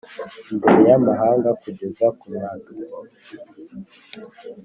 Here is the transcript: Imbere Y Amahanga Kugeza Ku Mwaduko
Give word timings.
Imbere 0.51 0.81
Y 0.89 0.93
Amahanga 0.99 1.49
Kugeza 1.61 2.05
Ku 2.17 2.25
Mwaduko 2.33 2.97